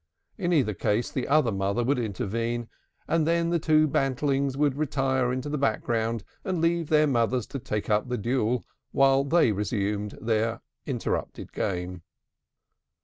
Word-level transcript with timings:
In 0.35 0.51
either 0.51 0.73
case, 0.73 1.11
the 1.11 1.27
other 1.27 1.51
mother 1.51 1.83
would 1.83 1.99
intervene, 1.99 2.69
and 3.07 3.27
then 3.27 3.51
the 3.51 3.59
two 3.59 3.87
bantlings 3.87 4.57
would 4.57 4.75
retire 4.75 5.31
into 5.31 5.47
the 5.47 5.59
background 5.59 6.23
and 6.43 6.59
leave 6.59 6.89
their 6.89 7.05
mothers 7.05 7.45
to 7.45 7.59
take 7.59 7.87
up 7.87 8.09
the 8.09 8.17
duel 8.17 8.65
while 8.93 9.23
they 9.23 9.51
resumed 9.51 10.17
their 10.19 10.61
interrupted 10.87 11.53
game. 11.53 12.01